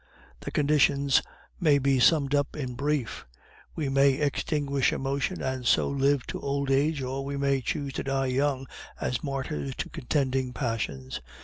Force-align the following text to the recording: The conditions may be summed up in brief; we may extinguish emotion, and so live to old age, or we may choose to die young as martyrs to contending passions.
The 0.39 0.49
conditions 0.49 1.21
may 1.59 1.77
be 1.77 1.99
summed 1.99 2.33
up 2.33 2.55
in 2.55 2.73
brief; 2.73 3.27
we 3.75 3.87
may 3.87 4.13
extinguish 4.13 4.91
emotion, 4.91 5.43
and 5.43 5.63
so 5.63 5.89
live 5.89 6.25
to 6.25 6.41
old 6.41 6.71
age, 6.71 7.03
or 7.03 7.23
we 7.23 7.37
may 7.37 7.61
choose 7.61 7.93
to 7.93 8.03
die 8.03 8.25
young 8.25 8.65
as 8.99 9.23
martyrs 9.23 9.75
to 9.75 9.91
contending 9.91 10.53
passions. 10.53 11.21